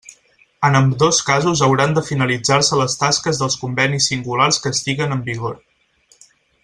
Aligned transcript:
En 0.67 0.77
ambdós 0.77 1.19
casos 1.27 1.61
hauran 1.67 1.93
de 1.97 2.03
finalitzar-se 2.07 2.79
les 2.81 2.95
tasques 3.03 3.43
dels 3.43 3.59
convenis 3.65 4.09
singulars 4.13 4.61
que 4.65 4.73
estiguen 4.79 5.15
en 5.19 5.23
vigor. 5.29 5.55